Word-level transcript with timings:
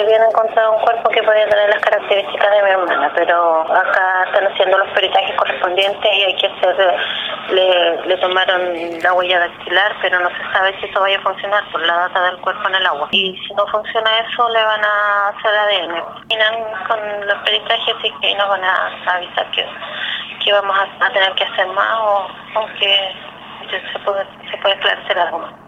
habían 0.00 0.22
encontrado 0.22 0.72
un 0.72 0.82
cuerpo 0.82 1.10
que 1.10 1.22
podía 1.22 1.48
tener 1.48 1.68
las 1.68 1.80
características 1.80 2.50
de 2.50 2.62
mi 2.62 2.70
hermana, 2.70 3.12
pero 3.14 3.62
acá 3.62 4.24
están 4.26 4.46
haciendo 4.46 4.78
los 4.78 4.88
peritajes 4.90 5.36
correspondientes 5.36 6.12
y 6.12 6.22
hay 6.22 6.36
que 6.36 6.46
hacer, 6.46 6.96
le, 7.50 8.06
le 8.06 8.16
tomaron 8.18 8.60
la 9.02 9.12
huella 9.14 9.40
dactilar, 9.40 9.96
pero 10.02 10.20
no 10.20 10.28
se 10.28 10.52
sabe 10.52 10.78
si 10.80 10.86
eso 10.86 11.00
vaya 11.00 11.18
a 11.18 11.22
funcionar 11.22 11.64
por 11.70 11.86
la 11.86 11.94
data 11.94 12.22
del 12.24 12.38
cuerpo 12.38 12.68
en 12.68 12.74
el 12.74 12.86
agua. 12.86 13.08
Y 13.10 13.36
si 13.46 13.54
no 13.54 13.66
funciona 13.66 14.18
eso, 14.20 14.48
le 14.48 14.64
van 14.64 14.84
a 14.84 15.28
hacer 15.28 15.54
ADN. 15.54 16.04
Terminan 16.28 16.54
con 16.88 17.26
los 17.26 17.38
peritajes 17.44 17.94
y 18.02 18.10
que 18.20 18.34
nos 18.34 18.48
van 18.48 18.64
a 18.64 18.92
avisar 19.06 19.50
que, 19.50 19.66
que 20.44 20.52
vamos 20.52 20.76
a, 21.00 21.10
tener 21.10 21.32
que 21.34 21.44
hacer 21.44 21.66
más 21.68 21.98
o, 22.00 22.26
o 22.56 22.66
que 22.78 23.14
se 23.70 23.98
puede, 24.00 24.24
se 24.50 24.56
puede 24.58 24.74
esclarecer 24.74 25.18
algo 25.18 25.38
más. 25.38 25.52